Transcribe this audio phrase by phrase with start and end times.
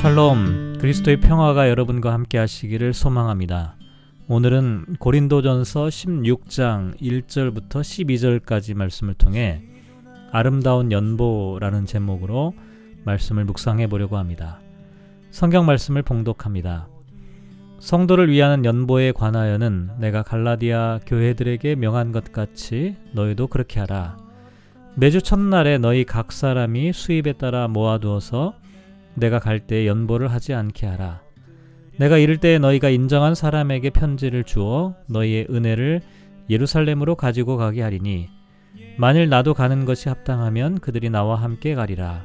[0.00, 3.76] 샬롬 그리스도의 평화가 여러분과 함께 하시기를 소망합니다.
[4.28, 9.60] 오늘은 고린도전서 16장 1절부터 12절까지 말씀을 통해
[10.32, 12.54] 아름다운 연보라는 제목으로
[13.04, 14.58] 말씀을 묵상해 보려고 합니다.
[15.30, 16.88] 성경 말씀을 봉독합니다.
[17.80, 24.16] 성도를 위하는 연보에 관하여는 내가 갈라디아 교회들에게 명한 것 같이 너희도 그렇게 하라.
[24.94, 28.54] 매주 첫날에 너희 각 사람이 수입에 따라 모아두어서
[29.20, 31.22] 내가 갈 때 연보를 하지 않게 하라.
[31.98, 36.00] 내가 이를 때 너희가 인정한 사람에게 편지를 주어 너희의 은혜를
[36.48, 38.28] 예루살렘으로 가지고 가게 하리니
[38.96, 42.24] 만일 나도 가는 것이 합당하면 그들이 나와 함께 가리라.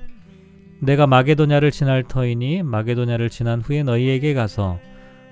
[0.81, 4.79] 내가 마게도냐를 지날 터이니 마게도냐를 지난 후에 너희에게 가서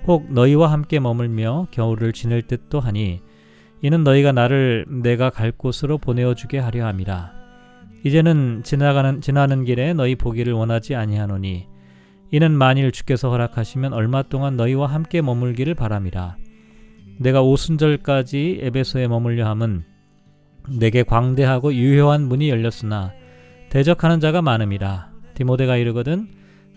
[0.06, 3.20] 혹 너희와 함께 머물며 겨울을 지낼 듯도 하니
[3.82, 7.33] 이는 너희가 나를 내가 갈 곳으로 보내어 주게 하려 함이라.
[8.04, 11.66] 이제는 지나가는 지나는 길에 너희 보기를 원하지 아니하노니
[12.30, 16.36] 이는 만일 주께서 허락하시면 얼마 동안 너희와 함께 머물기를 바람이라.
[17.18, 19.84] 내가 오순절까지 에베소에 머물려 함은
[20.78, 23.12] 내게 광대하고 유효한 문이 열렸으나
[23.70, 25.10] 대적하는 자가 많음이라.
[25.34, 26.28] 디모데가 이르거든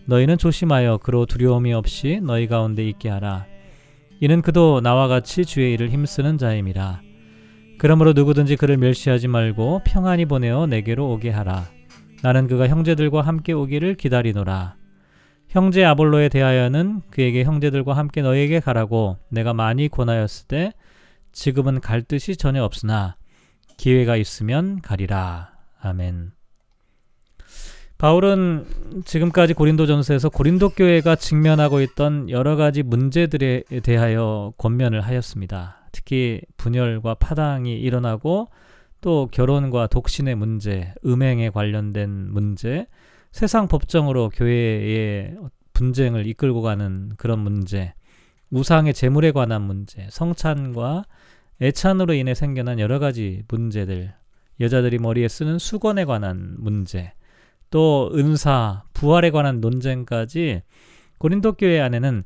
[0.06, 3.45] 너희는 조심하여 그로 두려움이 없이 너희 가운데 있게 하라.
[4.22, 7.02] 이는 그도 나와 같이 주의 일을 힘쓰는 자임이라.
[7.78, 11.66] 그러므로 누구든지 그를 멸시하지 말고 평안히 보내어 내게로 오게 하라.
[12.23, 14.75] 나는 그가 형제들과 함께 오기를 기다리노라.
[15.50, 20.73] 형제 아볼로에 대하여는 그에게 형제들과 함께 너에게 가라고 내가 많이 권하였을 때
[21.31, 23.16] 지금은 갈 뜻이 전혀 없으나
[23.78, 25.52] 기회가 있으면 가리라.
[25.80, 26.31] 아멘.
[27.97, 28.66] 바울은
[29.06, 35.77] 지금까지 고린도전서에서 고린도 교회가 직면하고 있던 여러 가지 문제들에 대하여 권면을 하였습니다.
[35.91, 38.49] 특히 분열과 파당이 일어나고
[39.02, 42.88] 또 결혼과 독신의 문제, 음행에 관련된 문제,
[43.31, 45.38] 세상 법정으로 교회의
[45.73, 47.94] 분쟁을 이끌고 가는 그런 문제,
[48.50, 51.03] 우상의 재물에 관한 문제, 성찬과
[51.62, 54.13] 애찬으로 인해 생겨난 여러 가지 문제들,
[54.59, 57.13] 여자들이 머리에 쓰는 수건에 관한 문제,
[57.69, 60.62] 또 은사, 부활에 관한 논쟁까지
[61.19, 62.23] 고린도 교회 안에는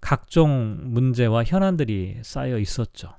[0.00, 3.14] 각종 문제와 현안들이 쌓여 있었죠.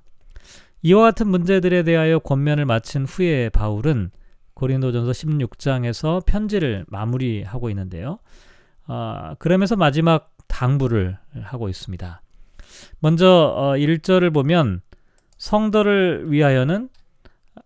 [0.83, 4.11] 이와 같은 문제들에 대하여 권면을 마친 후에 바울은
[4.55, 8.19] 고린도전서 16장에서 편지를 마무리하고 있는데요.
[8.85, 12.21] 아, 그러면서 마지막 당부를 하고 있습니다.
[12.99, 14.81] 먼저 어, 1절을 보면
[15.37, 16.89] 성도를 위하여는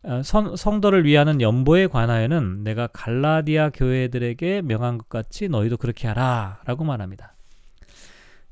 [0.04, 6.62] 어, 성, 성도를 위하는 연보에 관하여는 내가 갈라디아 교회들에게 명한 것 같이 너희도 그렇게 하라
[6.66, 7.35] 라고 말합니다.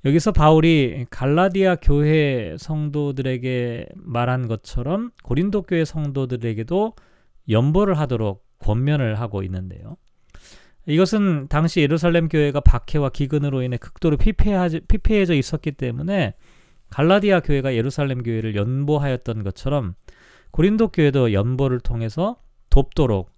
[0.05, 6.93] 여기서 바울이 갈라디아 교회 성도들에게 말한 것처럼 고린도 교회 성도들에게도
[7.49, 9.97] 연보를 하도록 권면을 하고 있는데요.
[10.85, 16.33] 이것은 당시 예루살렘 교회가 박해와 기근으로 인해 극도로 피폐해져 있었기 때문에
[16.89, 19.95] 갈라디아 교회가 예루살렘 교회를 연보하였던 것처럼
[20.51, 22.37] 고린도 교회도 연보를 통해서
[22.69, 23.32] 돕도록 아,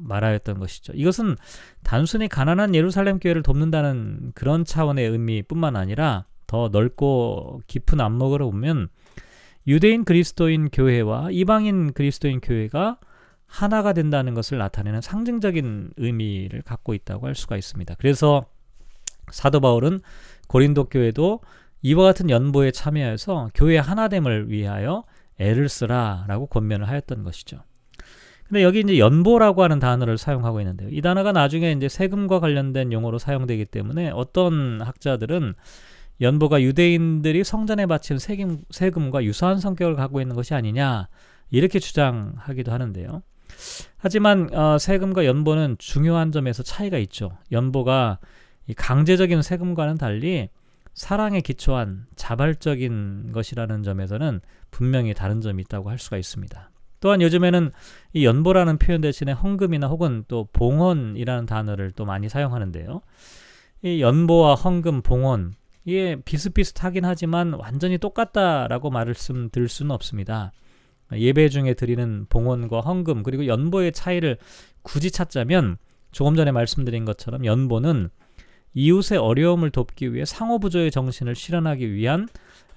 [0.00, 0.92] 말하였던 것이죠.
[0.94, 1.36] 이것은
[1.82, 8.88] 단순히 가난한 예루살렘 교회를 돕는다는 그런 차원의 의미뿐만 아니라 더 넓고 깊은 안목으로 보면
[9.66, 12.98] 유대인 그리스도인 교회와 이방인 그리스도인 교회가
[13.46, 17.94] 하나가 된다는 것을 나타내는 상징적인 의미를 갖고 있다고 할 수가 있습니다.
[17.98, 18.46] 그래서
[19.30, 20.00] 사도 바울은
[20.48, 21.40] 고린도 교회도
[21.82, 25.04] 이와 같은 연보에 참여해서 교회 하나됨을 위하여
[25.38, 27.62] 애를 쓰라라고 권면을 하였던 것이죠.
[28.48, 30.88] 근데 여기 이제 연보라고 하는 단어를 사용하고 있는데요.
[30.90, 35.54] 이 단어가 나중에 이제 세금과 관련된 용어로 사용되기 때문에 어떤 학자들은
[36.20, 41.08] 연보가 유대인들이 성전에 바친 세금, 세금과 유사한 성격을 갖고 있는 것이 아니냐
[41.50, 43.22] 이렇게 주장하기도 하는데요.
[43.96, 47.36] 하지만 어, 세금과 연보는 중요한 점에서 차이가 있죠.
[47.52, 48.18] 연보가
[48.76, 50.48] 강제적인 세금과는 달리
[50.94, 54.40] 사랑에 기초한 자발적인 것이라는 점에서는
[54.70, 56.70] 분명히 다른 점이 있다고 할 수가 있습니다.
[57.00, 57.70] 또한 요즘에는
[58.14, 63.00] 이 연보라는 표현 대신에 헌금이나 혹은 또 봉헌이라는 단어를 또 많이 사용하는데요.
[63.82, 65.54] 이 연보와 헌금, 봉헌
[65.84, 70.52] 이게 비슷비슷하긴 하지만 완전히 똑같다라고 말씀드릴 수는 없습니다.
[71.12, 74.38] 예배 중에 드리는 봉헌과 헌금 그리고 연보의 차이를
[74.82, 75.76] 굳이 찾자면
[76.10, 78.08] 조금 전에 말씀드린 것처럼 연보는
[78.74, 82.28] 이웃의 어려움을 돕기 위해 상호부조의 정신을 실현하기 위한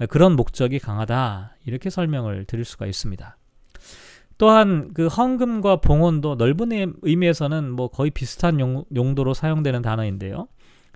[0.10, 3.39] 그런 목적이 강하다 이렇게 설명을 드릴 수가 있습니다.
[4.40, 6.72] 또한 그 헌금과 봉헌도 넓은
[7.02, 10.48] 의미에서는 뭐 거의 비슷한 용, 용도로 사용되는 단어인데요.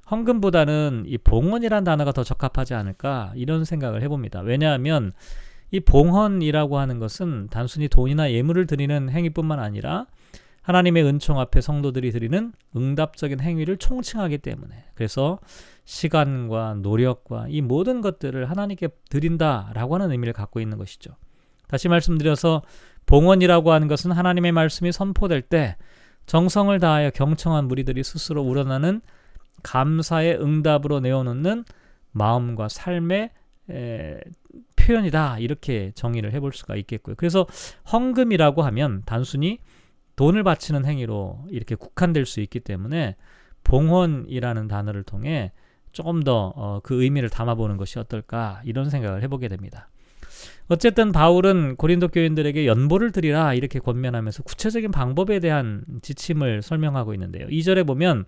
[0.10, 4.40] 헌금보다는 이 봉헌이란 단어가 더 적합하지 않을까 이런 생각을 해봅니다.
[4.40, 5.12] 왜냐하면
[5.72, 10.06] 이 봉헌이라고 하는 것은 단순히 돈이나 예물을 드리는 행위뿐만 아니라
[10.62, 15.40] 하나님의 은총 앞에 성도들이 드리는 응답적인 행위를 총칭하기 때문에 그래서
[15.84, 21.18] 시간과 노력과 이 모든 것들을 하나님께 드린다라고 하는 의미를 갖고 있는 것이죠.
[21.68, 22.62] 다시 말씀드려서
[23.06, 25.78] 봉헌이라고 하는 것은 하나님의 말씀이 선포될 때
[26.26, 29.02] 정성을 다하여 경청한 무리들이 스스로 우러나는
[29.62, 31.66] 감사의 응답으로 내어놓는
[32.12, 33.32] 마음과 삶의
[33.70, 34.20] 에,
[34.76, 37.16] 표현이다 이렇게 정의를 해볼 수가 있겠고요.
[37.18, 37.48] 그래서
[37.92, 39.60] 헌금이라고 하면 단순히
[40.16, 43.16] 돈을 바치는 행위로 이렇게 국한될 수 있기 때문에
[43.64, 45.52] 봉헌이라는 단어를 통해
[45.92, 49.90] 조금 더그 어, 의미를 담아보는 것이 어떨까 이런 생각을 해보게 됩니다.
[50.68, 57.48] 어쨌든 바울은 고린도 교인들에게 연보를 드리라 이렇게 권면하면서 구체적인 방법에 대한 지침을 설명하고 있는데요.
[57.48, 58.26] 2절에 보면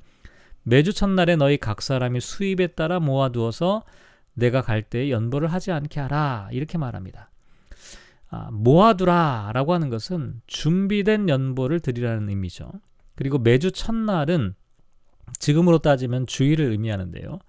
[0.64, 3.84] 매주 첫날에 너희 각 사람이 수입에 따라 모아두어서
[4.34, 7.32] 내가 갈 때 연보를 하지 않게 하라 이렇게 말합니다.
[8.30, 12.72] 아, 모아두라라고 하는 것은 준비된 연보를 드리라는 의미죠.
[13.16, 14.56] 그리고 매주 첫날은
[15.40, 17.40] 지금으로 따지면 주일을 의미하는데요.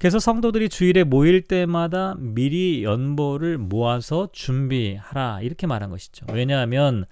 [0.00, 6.24] 그래서 성도들이 주일에 모일 때마다 미리 연보를 모아서 준비하라 이렇게 말한 것이죠.
[6.32, 7.04] 왜냐하면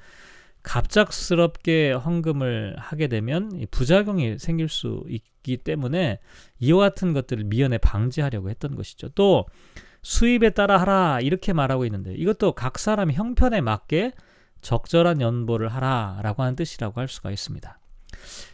[0.63, 6.19] 갑작스럽게 헌금을 하게 되면 부작용이 생길 수 있기 때문에
[6.61, 9.11] 이와 같은 것들을 미연에 방지하려고 했던 것이죠.
[9.11, 9.45] 또
[10.03, 14.13] 수입에 따라 하라 이렇게 말하고 있는데 이것도 각 사람 형편에 맞게
[14.63, 17.79] 적절한 연보를 하라라고 하는 뜻이라고 할 수가 있습니다.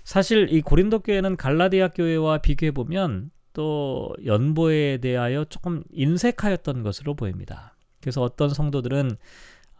[0.02, 7.74] 사실 이 고린도 교회는 갈라디아 교회와 비교해 보면 또 연보에 대하여 조금 인색하였던 것으로 보입니다.
[8.00, 9.16] 그래서 어떤 성도들은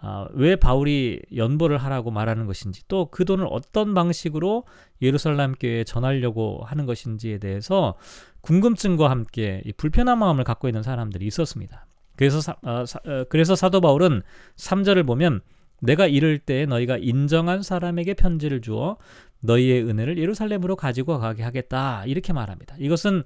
[0.06, 4.65] 아, 왜 바울이 연보를 하라고 말하는 것인지 또 그 돈을 어떤 방식으로
[5.00, 7.94] 예루살렘 교회에 전하려고 하는 것인지에 대해서
[8.43, 11.87] 궁금증과 함께 불편한 마음을 갖고 있는 사람들이 있었습니다.
[12.17, 14.23] 그래서 사, 어, 사, 어, 그래서 사도 바울은
[14.56, 15.41] 3절을 보면
[15.81, 18.99] 내가 이를 때 너희가 인정한 사람에게 편지를 주어
[19.43, 22.77] 너희의 은혜를 예루살렘으로 가지고 가게 하겠다 이렇게 말합니다.
[22.79, 23.25] 이것은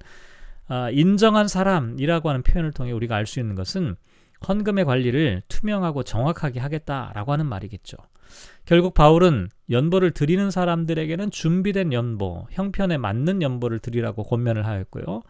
[0.69, 3.95] 아, 인정한 사람이라고 하는 표현을 통해 우리가 알 수 있는 것은
[4.47, 7.97] 헌금의 관리를 투명하고 정확하게 하겠다라고 하는 말이겠죠.
[8.65, 15.23] 결국 바울은 연보를 드리는 사람들에게는 준비된 연보, 형편에 맞는 연보를 드리라고 권면을 하였고요.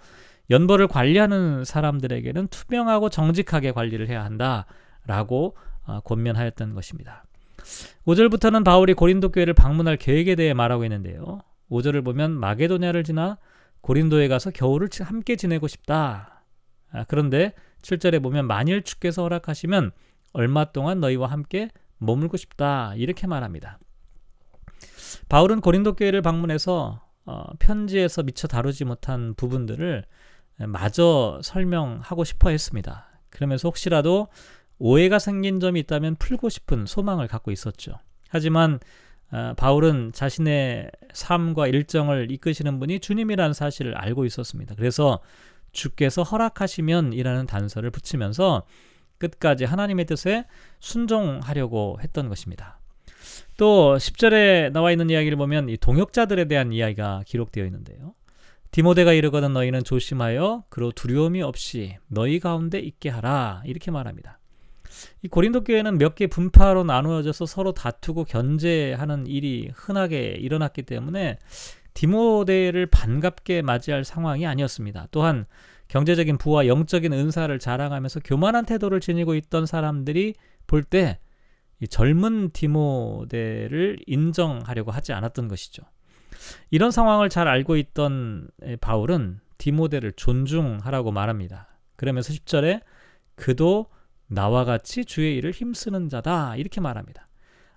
[0.49, 5.55] 연보를 관리하는 사람들에게는 투명하고 정직하게 관리를 해야 한다라고
[5.85, 7.23] 아, 권면하였던 것입니다.
[8.05, 11.39] 5절부터는 바울이 고린도 교회를 방문할 계획에 대해 말하고 있는데요.
[11.71, 13.37] 5절을 보면 마게도냐를 지나
[13.81, 16.43] 고린도에 가서 겨울을 함께 지내고 싶다.
[16.91, 19.91] 아, 그런데 7절에 보면 만일 주께서 허락하시면
[20.33, 22.93] 얼마 동안 너희와 함께 머물고 싶다.
[22.95, 23.79] 이렇게 말합니다.
[25.27, 30.03] 바울은 고린도 교회를 방문해서 어, 편지에서 미처 다루지 못한 부분들을
[30.67, 33.07] 마저 설명하고 싶어 했습니다.
[33.29, 34.27] 그러면서 혹시라도
[34.77, 37.93] 오해가 생긴 점이 있다면 풀고 싶은 소망을 갖고 있었죠.
[38.29, 38.79] 하지만 어,
[39.57, 44.75] 바울은 자신의 삶과 일정을 이끄시는 분이 주님이라는 사실을 알고 있었습니다.
[44.75, 45.19] 그래서
[45.71, 48.65] 주께서 허락하시면 이라는 단서를 붙이면서
[49.19, 50.45] 끝까지 하나님의 뜻에
[50.79, 52.79] 순종하려고 했던 것입니다.
[53.57, 58.15] 또 10절에 나와 있는 이야기를 보면 이 동역자들에 대한 이야기가 기록되어 있는데요.
[58.71, 64.38] 디모데가 이르거든 너희는 조심하여 그로 두려움이 없이 너희 가운데 있게 하라 이렇게 말합니다.
[65.21, 71.37] 이 고린도 교회는 몇 개 분파로 나누어져서 서로 다투고 견제하는 일이 흔하게 일어났기 때문에
[71.93, 75.07] 디모데를 반갑게 맞이할 상황이 아니었습니다.
[75.11, 75.45] 또한
[75.87, 80.35] 경제적인 부와 영적인 은사를 자랑하면서 교만한 태도를 지니고 있던 사람들이
[80.67, 81.19] 볼 때
[81.89, 85.83] 젊은 디모데를 인정하려고 하지 않았던 것이죠.
[86.71, 88.49] 이런 상황을 잘 알고 있던
[88.81, 91.67] 바울은 디모데를 존중하라고 말합니다.
[91.95, 92.81] 그러면서 10절에
[93.35, 93.87] 그도
[94.29, 97.27] 나와 같이 주의 일을 힘쓰는 자다 이렇게 말합니다.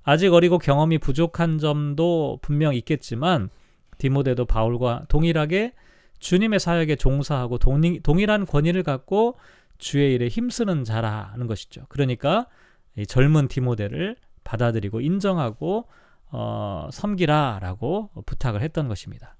[0.04, 3.50] 아직 어리고 경험이 부족한 점도 분명 있겠지만
[3.98, 5.72] 디모데도 바울과 동일하게
[6.18, 9.36] 주님의 사역에 종사하고 동일, 동일 한 권위를 갖고
[9.78, 11.86] 주의 일에 힘쓰는 자라는 것이죠.
[11.88, 12.46] 그러니까
[13.08, 15.88] 젊은 디모데를 받아들이고 인정하고
[16.30, 19.36] 어, 섬기라라고 부탁을 했던 것입니다.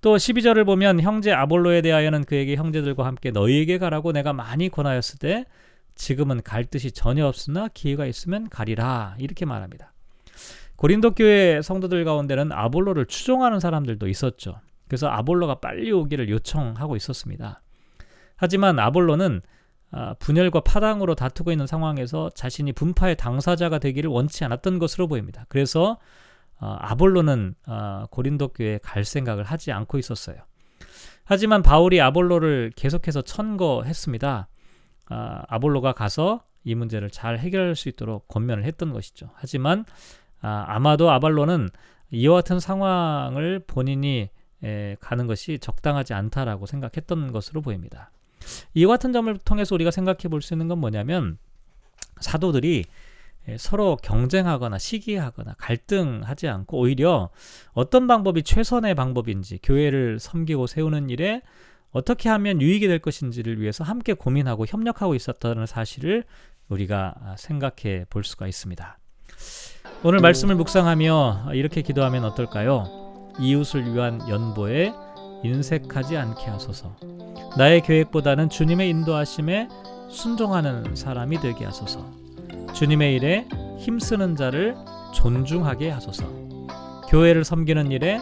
[0.00, 5.46] 또 12절을 보면 형제 아볼로에 대하여는 그에게 형제들과 함께 너희에게 가라고 내가 많이 권하였을 때
[5.94, 9.92] 지금은 갈 뜻이 전혀 없으나 기회가 있으면 가리라 이렇게 말합니다.
[10.76, 14.60] 고린도 교회 성도들 가운데는 아볼로를 추종하는 사람들도 있었죠.
[14.88, 17.62] 그래서 아볼로가 빨리 오기를 요청하고 있었습니다.
[18.36, 19.42] 하지만 아볼로는
[19.92, 25.44] 아, 분열과 파당으로 다투고 있는 상황에서 자신이 분파의 당사자가 되기를 원치 않았던 것으로 보입니다.
[25.48, 25.98] 그래서
[26.58, 30.36] 아, 아볼로는 아, 고린도 교회에 갈 생각을 하지 않고 있었어요.
[31.24, 34.48] 하지만 바울이 아볼로를 계속해서 천거했습니다.
[35.12, 39.30] 아, 아볼로가 가서 이 문제를 잘 해결할 수 있도록 권면을 했던 것이죠.
[39.34, 39.84] 하지만
[40.40, 41.68] 아, 아마도 아발로는
[42.10, 44.30] 이와 같은 상황을 본인이
[44.64, 48.10] 에, 가는 것이 적당하지 않다라고 생각했던 것으로 보입니다.
[48.74, 51.38] 이와 같은 점을 통해서 우리가 생각해 볼 수 있는 건 뭐냐면
[52.20, 52.84] 사도들이
[53.58, 57.30] 서로 경쟁하거나 시기하거나 갈등하지 않고 오히려
[57.72, 61.42] 어떤 방법이 최선의 방법인지 교회를 섬기고 세우는 일에
[61.92, 66.24] 어떻게 하면 유익이 될 것인지를 위해서 함께 고민하고 협력하고 있었다는 사실을
[66.68, 68.98] 우리가 생각해 볼 수가 있습니다.
[70.02, 73.32] 오늘 말씀을 묵상하며 이렇게 기도하면 어떨까요?
[73.38, 74.92] 이웃을 위한 연보에
[75.44, 76.96] 인색하지 않게 하소서.
[77.58, 79.68] 나의 계획보다는 주님의 인도하심에
[80.10, 82.10] 순종하는 사람이 되게 하소서.
[82.74, 83.46] 주님의 일에
[83.78, 84.76] 힘쓰는 자를
[85.14, 86.24] 존중하게 하소서.
[87.08, 88.18] 교회를 섬기는 일에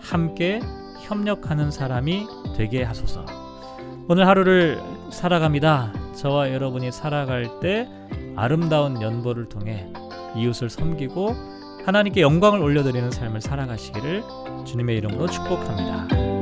[0.00, 0.60] 함께
[1.08, 3.24] 협력하는 사람이 되게 하소서.
[4.08, 4.78] 오늘 하루를
[5.10, 5.92] 살아갑니다.
[6.14, 7.88] 저와 여러분이 살아갈 때
[8.36, 9.90] 아름다운 연보를 통해
[10.36, 11.34] 이웃을 섬기고
[11.86, 14.22] 하나님께 영광을 올려드리는 삶을 살아가시기를
[14.66, 16.37] 주님의 이름으로 축복합니다.